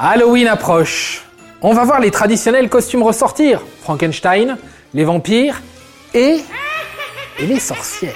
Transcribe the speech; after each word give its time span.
Halloween 0.00 0.46
approche. 0.46 1.24
On 1.60 1.74
va 1.74 1.82
voir 1.82 1.98
les 1.98 2.12
traditionnels 2.12 2.68
costumes 2.68 3.02
ressortir. 3.02 3.62
Frankenstein, 3.82 4.56
les 4.94 5.04
vampires 5.04 5.60
et... 6.14 6.38
et 7.40 7.46
les 7.46 7.58
sorcières. 7.58 8.14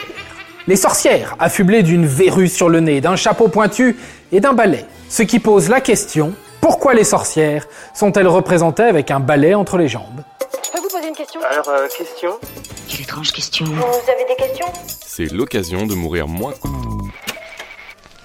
Les 0.69 0.77
sorcières, 0.77 1.35
affublées 1.41 1.83
d'une 1.83 2.07
verrue 2.07 2.47
sur 2.47 2.69
le 2.69 2.79
nez, 2.79 3.01
d'un 3.01 3.17
chapeau 3.17 3.49
pointu 3.49 3.97
et 4.31 4.39
d'un 4.39 4.53
balai. 4.53 4.85
Ce 5.09 5.25
qui 5.25 5.41
pose 5.41 5.69
la 5.69 5.81
question, 5.81 6.35
pourquoi 6.61 6.95
les 6.95 7.03
sorcières 7.03 7.67
sont-elles 7.95 8.29
représentées 8.29 8.85
avec 8.85 9.11
un 9.11 9.19
balai 9.19 9.55
entre 9.55 9.77
les 9.77 9.89
jambes? 9.89 10.23
Je 10.65 10.71
peux 10.71 10.79
vous 10.79 10.89
poser 10.89 11.09
une 11.09 11.17
question? 11.17 11.41
Alors, 11.51 11.69
euh, 11.69 11.89
question? 11.89 12.39
Quelle 12.89 13.01
étrange 13.01 13.33
question. 13.33 13.67
Vous 13.67 13.73
avez 13.75 14.25
des 14.29 14.37
questions? 14.37 14.67
C'est 15.05 15.33
l'occasion 15.33 15.85
de 15.87 15.95
mourir 15.95 16.29
moins. 16.29 16.55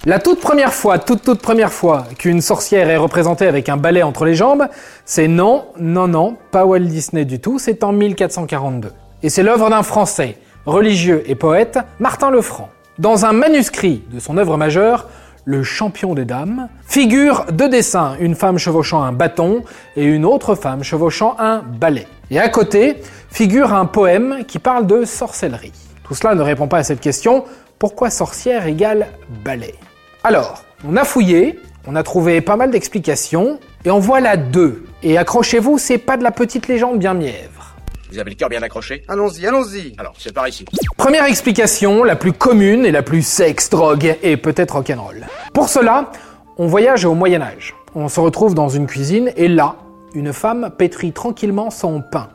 La 0.07 0.19
toute 0.19 0.39
première 0.39 0.73
fois, 0.73 0.99
toute 0.99 1.21
toute 1.21 1.41
première 1.41 1.73
fois 1.73 2.05
qu'une 2.17 2.39
sorcière 2.39 2.89
est 2.89 2.95
représentée 2.95 3.45
avec 3.45 3.67
un 3.67 3.75
balai 3.75 4.03
entre 4.03 4.23
les 4.23 4.35
jambes, 4.35 4.67
c'est 5.03 5.27
non, 5.27 5.65
non, 5.77 6.07
non, 6.07 6.37
pas 6.49 6.65
Walt 6.65 6.79
Disney 6.79 7.25
du 7.25 7.41
tout, 7.41 7.59
c'est 7.59 7.83
en 7.83 7.91
1442. 7.91 8.93
Et 9.21 9.27
c'est 9.27 9.43
l'œuvre 9.43 9.69
d'un 9.69 9.83
Français, 9.83 10.37
religieux 10.65 11.23
et 11.25 11.35
poète, 11.35 11.79
Martin 11.99 12.31
Lefranc. 12.31 12.69
Dans 12.97 13.25
un 13.25 13.33
manuscrit 13.33 14.01
de 14.09 14.21
son 14.21 14.37
œuvre 14.37 14.55
majeure, 14.55 15.09
Le 15.43 15.61
champion 15.63 16.13
des 16.13 16.23
dames, 16.23 16.69
figure 16.85 17.45
deux 17.51 17.67
dessins, 17.67 18.15
une 18.21 18.35
femme 18.35 18.57
chevauchant 18.57 19.03
un 19.03 19.11
bâton 19.11 19.63
et 19.97 20.05
une 20.05 20.23
autre 20.23 20.55
femme 20.55 20.83
chevauchant 20.83 21.35
un 21.37 21.59
balai. 21.59 22.07
Et 22.31 22.39
à 22.39 22.47
côté 22.47 23.01
figure 23.29 23.73
un 23.73 23.85
poème 23.85 24.45
qui 24.47 24.59
parle 24.59 24.87
de 24.87 25.03
sorcellerie. 25.03 25.73
Tout 26.05 26.15
cela 26.15 26.33
ne 26.33 26.41
répond 26.41 26.69
pas 26.69 26.77
à 26.77 26.83
cette 26.83 27.01
question, 27.01 27.43
pourquoi 27.77 28.09
sorcière 28.09 28.67
égale 28.67 29.07
balai? 29.43 29.75
Alors, 30.27 30.65
on 30.85 30.97
a 30.97 31.05
fouillé, 31.05 31.57
on 31.87 31.95
a 31.95 32.03
trouvé 32.03 32.41
pas 32.41 32.57
mal 32.57 32.69
d'explications, 32.69 33.61
et 33.85 33.89
en 33.89 33.99
voilà 33.99 34.35
deux. 34.35 34.83
Et 35.01 35.17
accrochez-vous, 35.17 35.77
c'est 35.77 35.97
pas 35.97 36.17
de 36.17 36.23
la 36.23 36.31
petite 36.31 36.67
légende 36.67 36.99
bien 36.99 37.13
mièvre. 37.13 37.77
Vous 38.11 38.19
avez 38.19 38.31
le 38.31 38.35
cœur 38.35 38.49
bien 38.49 38.61
accroché 38.61 39.05
Allons-y, 39.07 39.47
allons-y. 39.47 39.93
Alors, 39.97 40.13
c'est 40.17 40.33
par 40.33 40.45
ici. 40.45 40.65
Première 40.97 41.23
explication, 41.23 42.03
la 42.03 42.17
plus 42.17 42.33
commune 42.33 42.85
et 42.85 42.91
la 42.91 43.03
plus 43.03 43.21
sexe, 43.21 43.69
drogue 43.69 44.17
et 44.21 44.35
peut-être 44.35 44.71
rock'n'roll. 44.75 45.25
Pour 45.53 45.69
cela, 45.69 46.11
on 46.57 46.67
voyage 46.67 47.05
au 47.05 47.13
Moyen 47.13 47.41
Âge. 47.41 47.73
On 47.95 48.09
se 48.09 48.19
retrouve 48.19 48.53
dans 48.53 48.67
une 48.67 48.85
cuisine 48.85 49.31
et 49.37 49.47
là, 49.47 49.77
une 50.13 50.33
femme 50.33 50.71
pétrit 50.77 51.13
tranquillement 51.13 51.69
son 51.69 52.01
pain. 52.01 52.27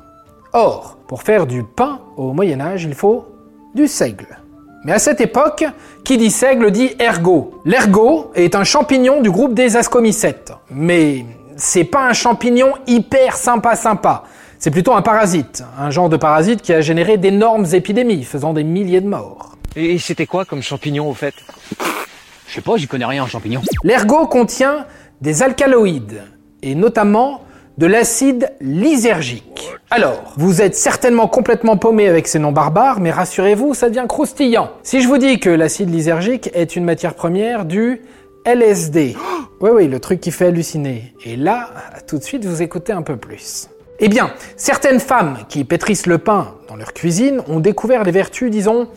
Or, 0.55 0.97
pour 1.09 1.23
faire 1.25 1.47
du 1.47 1.63
pain 1.63 2.01
au 2.17 2.33
Moyen 2.33 2.63
Âge, 2.63 2.85
il 2.85 2.95
faut 2.95 3.27
du 3.75 3.87
seigle. 3.87 4.39
Mais 4.85 4.93
à 4.93 4.99
cette 4.99 5.21
époque, 5.21 5.65
qui 6.05 6.19
dit 6.19 6.31
seigle 6.31 6.73
dit 6.73 6.91
ergot. 6.99 7.61
L'ergot 7.65 8.33
est 8.35 8.57
un 8.57 8.65
champignon 8.65 9.21
du 9.21 9.31
groupe 9.31 9.55
des 9.55 9.77
ascomycètes. 9.77 10.53
Mais 10.71 11.25
c'est 11.57 11.85
pas 11.85 12.09
un 12.09 12.13
champignon 12.13 12.73
hyper 12.87 13.37
sympa 13.37 13.77
sympa. 13.77 14.25
C'est 14.59 14.71
plutôt 14.71 14.93
un 14.93 15.03
parasite, 15.03 15.65
un 15.79 15.91
genre 15.91 16.09
de 16.09 16.17
parasite 16.17 16.63
qui 16.63 16.73
a 16.73 16.81
généré 16.81 17.17
d'énormes 17.17 17.67
épidémies, 17.73 18.25
faisant 18.25 18.53
des 18.53 18.65
milliers 18.65 19.01
de 19.01 19.09
morts. 19.09 19.57
Et 19.75 19.99
c'était 19.99 20.27
quoi 20.27 20.45
comme 20.45 20.63
champignon 20.63 21.09
au 21.09 21.15
fait? 21.15 21.35
Je 22.47 22.55
sais 22.55 22.61
pas, 22.61 22.77
j'y 22.77 22.87
connais 22.87 23.05
rien 23.05 23.25
en 23.25 23.27
champignons. 23.27 23.63
L'ergot 23.83 24.27
contient 24.27 24.87
des 25.21 25.43
alcaloïdes, 25.43 26.23
et 26.63 26.75
notamment 26.75 27.43
de 27.79 27.87
l'acide 27.87 28.53
lysergique. 28.61 29.52
Alors, 29.95 30.33
vous 30.39 30.63
êtes 30.63 30.75
certainement 30.75 31.29
complètement 31.29 31.77
paumé 31.77 32.09
avec 32.09 32.27
ces 32.27 32.39
noms 32.39 32.51
barbares, 32.51 32.99
mais 32.99 33.11
rassurez-vous, 33.11 33.75
ça 33.75 33.91
devient 33.91 34.07
croustillant. 34.09 34.71
Si 34.83 35.03
je 35.03 35.07
vous 35.07 35.19
dis 35.19 35.39
que 35.39 35.51
l'acide 35.51 35.91
lysergique 35.91 36.49
est 36.55 36.77
une 36.77 36.85
matière 36.85 37.13
première 37.13 37.67
du 37.67 38.01
LSD. 38.47 39.15
Oui, 39.61 39.71
oui, 39.71 39.89
le 39.89 40.01
truc 40.01 40.23
qui 40.23 40.31
fait 40.31 40.47
halluciner. 40.47 41.13
Et 41.27 41.37
là, 41.37 41.69
tout 42.07 42.17
de 42.17 42.23
suite, 42.23 42.47
vous 42.47 42.63
écoutez 42.63 42.95
un 42.95 43.03
peu 43.03 43.19
plus. 43.19 43.69
Eh 43.99 44.09
bien, 44.09 44.33
certaines 44.57 44.99
femmes 44.99 45.41
qui 45.51 45.63
pétrissent 45.63 46.07
le 46.07 46.17
pain 46.17 46.55
dans 46.71 46.77
leur 46.77 46.95
cuisine 46.95 47.43
ont 47.47 47.61
découvert 47.61 48.03
les 48.03 48.13
vertus, 48.13 48.51
disons, 48.51 48.89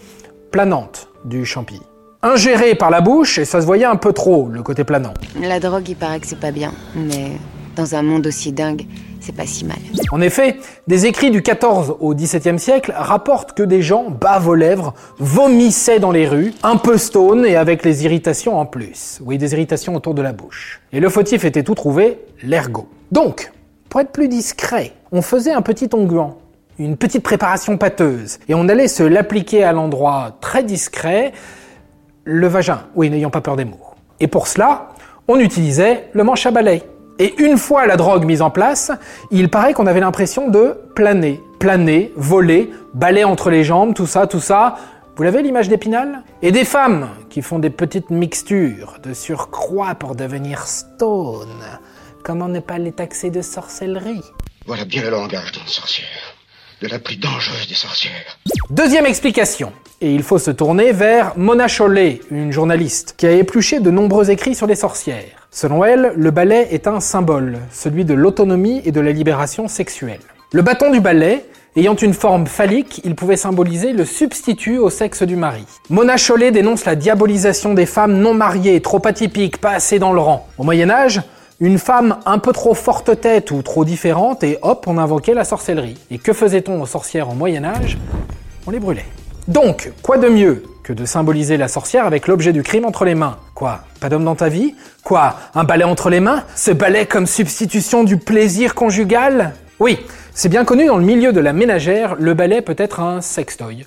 planantes 0.50 1.10
du 1.26 1.44
champi. 1.44 1.82
Ingéré 2.22 2.74
par 2.74 2.90
la 2.90 3.02
bouche, 3.02 3.38
et 3.38 3.44
ça 3.44 3.60
se 3.60 3.66
voyait 3.66 3.84
un 3.84 3.98
peu 3.98 4.14
trop, 4.14 4.48
le 4.48 4.64
côté 4.64 4.86
planant. 4.86 5.14
La 5.42 5.60
drogue, 5.60 5.90
il 5.90 5.98
paraît 5.98 6.22
que 6.22 6.28
c'est 6.28 6.40
pas 6.40 6.52
bien. 6.52 6.72
Mais 6.96 7.32
dans 7.76 7.96
un 7.96 8.02
monde 8.02 8.28
aussi 8.28 8.52
dingue, 8.52 8.86
c'est 9.20 9.36
pas 9.36 9.46
si 9.46 9.66
mal. 9.66 9.78
En 10.12 10.22
effet, 10.22 10.58
des 10.88 11.06
écrits 11.06 11.32
du 11.32 11.42
14 11.42 11.98
au 12.00 12.14
XVIIe 12.14 12.60
siècle 12.60 12.94
rapportent 12.96 13.54
que 13.54 13.64
des 13.64 13.82
gens 13.82 14.10
bavent 14.10 14.48
aux 14.48 14.56
lèvres, 14.56 14.94
vomissaient 15.20 16.00
dans 16.00 16.12
les 16.12 16.28
rues, 16.28 16.54
un 16.64 16.78
peu 16.78 16.98
stone 16.98 17.46
et 17.46 17.56
avec 17.56 17.84
les 17.84 18.06
irritations 18.06 18.58
en 18.60 18.66
plus. 18.66 19.20
Oui, 19.24 19.38
des 19.38 19.54
irritations 19.54 19.96
autour 19.96 20.14
de 20.14 20.22
la 20.22 20.34
bouche. 20.34 20.82
Et 20.94 21.00
le 21.00 21.10
fautif 21.10 21.46
était 21.46 21.64
tout 21.64 21.76
trouvé, 21.76 22.20
l'ergot. 22.44 22.88
Donc, 23.12 23.52
pour 23.90 24.02
être 24.02 24.12
plus 24.12 24.28
discret, 24.28 24.94
on 25.12 25.22
faisait 25.22 25.54
un 25.54 25.62
petit 25.62 25.90
onguent, 25.94 26.34
une 26.78 26.98
petite 26.98 27.24
préparation 27.24 27.78
pâteuse, 27.78 28.40
et 28.48 28.54
on 28.54 28.68
allait 28.68 28.88
se 28.88 29.04
l'appliquer 29.04 29.64
à 29.64 29.72
l'endroit 29.72 30.38
très 30.42 30.64
discret, 30.64 31.32
le 32.26 32.48
vagin, 32.48 32.82
oui, 32.96 33.10
n'ayant 33.10 33.30
pas 33.30 33.42
peur 33.42 33.56
des 33.56 33.66
mots. 33.66 33.80
Et 34.20 34.28
pour 34.28 34.48
cela, 34.48 34.90
on 35.28 35.40
utilisait 35.40 36.10
le 36.14 36.24
manche 36.24 36.46
à 36.46 36.52
balai. 36.52 36.84
Et 37.18 37.34
une 37.42 37.58
fois 37.58 37.88
la 37.88 37.96
drogue 37.96 38.26
mise 38.26 38.42
en 38.42 38.50
place, 38.50 38.92
il 39.32 39.50
paraît 39.50 39.74
qu'on 39.74 39.88
avait 39.88 40.02
l'impression 40.02 40.50
de 40.50 40.78
planer, 40.96 41.42
planer, 41.60 42.12
voler, 42.18 42.72
balai 42.94 43.24
entre 43.24 43.50
les 43.50 43.64
jambes, 43.64 43.94
tout 43.94 44.06
ça, 44.06 44.28
tout 44.28 44.42
ça. 44.42 44.76
Vous 45.16 45.24
l'avez 45.24 45.42
l'image 45.42 45.70
d'Épinal? 45.70 46.24
Et 46.42 46.52
des 46.52 46.66
femmes 46.66 47.10
qui 47.30 47.42
font 47.42 47.58
des 47.58 47.70
petites 47.70 48.10
mixtures 48.10 48.98
de 49.02 49.14
surcroît 49.14 49.96
pour 49.96 50.16
devenir 50.16 50.68
stone. 50.68 51.64
Comment 52.22 52.50
ne 52.50 52.60
pas 52.60 52.80
les 52.80 52.92
taxer 52.92 53.30
de 53.30 53.42
sorcellerie? 53.42 54.24
Voilà 54.66 54.84
bien 54.84 55.04
le 55.04 55.12
langage 55.12 55.54
d'une 55.54 55.68
sorcière. 55.68 56.36
De 56.82 56.90
la 56.90 57.00
plus 57.00 57.16
dangereuse 57.16 57.70
des 57.70 57.76
sorcières. 57.76 58.40
Deuxième 58.70 59.06
explication. 59.06 59.72
Et 60.02 60.14
il 60.14 60.22
faut 60.24 60.40
se 60.40 60.52
tourner 60.52 60.92
vers 60.92 61.38
Mona 61.38 61.70
Chollet, 61.70 62.20
une 62.30 62.52
journaliste, 62.52 63.16
qui 63.18 63.26
a 63.26 63.32
épluché 63.32 63.80
de 63.80 63.90
nombreux 63.90 64.30
écrits 64.30 64.56
sur 64.56 64.68
les 64.68 64.76
sorcières. 64.76 65.45
Selon 65.56 65.86
elle, 65.86 66.12
le 66.18 66.32
balai 66.32 66.68
est 66.72 66.86
un 66.86 67.00
symbole, 67.00 67.60
celui 67.72 68.04
de 68.04 68.14
l'autonomie 68.14 68.82
et 68.84 68.92
de 68.92 69.00
la 69.00 69.14
libération 69.14 69.70
sexuelle. 69.70 70.20
Le 70.52 70.62
bâton 70.62 70.92
du 70.92 71.00
balai, 71.00 71.46
ayant 71.78 71.96
une 71.96 72.14
forme 72.14 72.46
phallique, 72.46 73.00
il 73.06 73.16
pouvait 73.16 73.38
symboliser 73.38 73.94
le 73.94 74.04
substitut 74.04 74.80
au 74.80 74.90
sexe 74.90 75.24
du 75.24 75.38
mari. 75.38 75.64
Mona 75.90 76.18
Chollet 76.18 76.52
dénonce 76.52 76.84
la 76.84 76.98
diabolisation 76.98 77.74
des 77.74 77.86
femmes 77.86 78.18
non 78.18 78.34
mariées, 78.34 78.82
trop 78.82 79.00
atypiques, 79.08 79.62
pas 79.62 79.72
assez 79.72 79.98
dans 79.98 80.12
le 80.12 80.20
rang. 80.20 80.46
Au 80.58 80.66
Moyen 80.66 80.90
Âge, 80.90 81.22
une 81.62 81.78
femme 81.78 82.18
un 82.26 82.40
peu 82.40 82.52
trop 82.52 82.74
forte 82.74 83.22
tête 83.22 83.52
ou 83.52 83.62
trop 83.62 83.86
différente 83.86 84.44
et 84.44 84.58
hop, 84.62 84.84
on 84.88 84.98
invoquait 84.98 85.34
la 85.34 85.46
sorcellerie. 85.46 85.98
Et 86.12 86.18
que 86.18 86.34
faisait-on 86.34 86.82
aux 86.82 86.86
sorcières 86.86 87.30
au 87.30 87.34
Moyen 87.34 87.64
Âge? 87.64 87.98
On 88.68 88.72
les 88.72 88.80
brûlait. 88.82 89.06
Donc, 89.48 89.94
quoi 90.02 90.18
de 90.18 90.28
mieux 90.28 90.64
que 90.84 90.92
de 90.92 91.06
symboliser 91.06 91.56
la 91.56 91.70
sorcière 91.70 92.06
avec 92.06 92.28
l'objet 92.28 92.52
du 92.52 92.62
crime 92.62 92.84
entre 92.84 93.06
les 93.06 93.16
mains 93.16 93.38
Quoi 93.56 93.86
Pas 94.02 94.10
d'homme 94.10 94.26
dans 94.26 94.36
ta 94.36 94.50
vie? 94.50 94.76
Quoi 95.02 95.38
Un 95.56 95.64
balai 95.64 95.86
entre 95.86 96.10
les 96.10 96.20
mains? 96.20 96.44
Ce 96.56 96.72
balai 96.72 97.06
comme 97.06 97.26
substitution 97.26 98.04
du 98.04 98.18
plaisir 98.18 98.76
conjugal? 98.76 99.54
Oui, 99.80 100.06
c'est 100.34 100.50
bien 100.50 100.66
connu 100.66 100.88
dans 100.88 100.98
le 100.98 101.06
milieu 101.06 101.32
de 101.32 101.40
la 101.40 101.54
ménagère, 101.54 102.16
le 102.20 102.34
balai 102.34 102.62
peut 102.62 102.76
être 102.78 103.00
un 103.00 103.22
sextoy. 103.22 103.86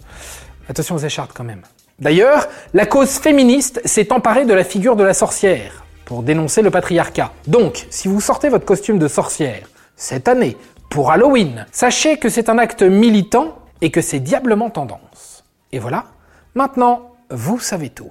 Attention 0.71 0.95
aux 0.95 1.01
écharpes 1.01 1.33
quand 1.35 1.45
même. 1.45 1.61
D'ailleurs, 1.99 2.49
la 2.73 2.87
cause 2.87 3.19
féministe 3.19 3.83
s'est 3.85 4.11
emparée 4.11 4.47
de 4.47 4.55
la 4.55 4.65
figure 4.65 4.97
de 4.97 5.05
la 5.05 5.13
sorcière 5.13 5.85
pour 6.07 6.23
dénoncer 6.23 6.63
le 6.63 6.71
patriarcat. 6.71 7.33
Donc, 7.47 7.87
si 7.91 8.09
vous 8.09 8.23
sortez 8.23 8.49
votre 8.49 8.65
costume 8.65 8.99
de 8.99 9.09
sorcière 9.09 9.69
cette 9.97 10.29
année 10.29 10.57
pour 10.89 11.11
Halloween, 11.11 11.67
sachez 11.73 12.17
que 12.17 12.31
c'est 12.31 12.49
un 12.49 12.57
acte 12.57 12.83
militant 12.83 13.59
et 13.83 13.91
que 13.91 14.01
c'est 14.01 14.21
diablement 14.21 14.71
tendance. 14.71 15.45
Et 15.73 15.79
voilà, 15.79 16.07
maintenant, 16.55 17.11
vous 17.29 17.59
savez 17.59 17.91
tout. 17.91 18.11